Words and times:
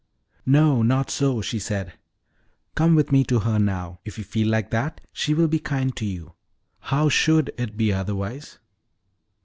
"No, 0.47 0.81
not 0.81 1.11
so," 1.11 1.43
she 1.43 1.59
said. 1.59 1.93
"Come 2.73 2.95
with 2.95 3.11
me 3.11 3.23
to 3.25 3.41
her 3.41 3.59
now: 3.59 3.99
if 4.03 4.17
you 4.17 4.23
feel 4.23 4.47
like 4.47 4.71
that, 4.71 4.99
she 5.13 5.35
will 5.35 5.47
be 5.47 5.59
kind 5.59 5.95
to 5.97 6.07
you 6.07 6.33
how 6.79 7.07
should 7.07 7.53
it 7.55 7.77
be 7.77 7.93
otherwise?" 7.93 8.57